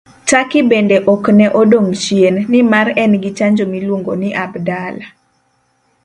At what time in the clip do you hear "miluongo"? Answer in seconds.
3.73-4.11